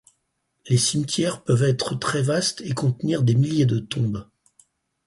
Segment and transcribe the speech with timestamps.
[0.67, 4.25] Les cimetières peuvent être très vastes et contenir des milliers de tombes.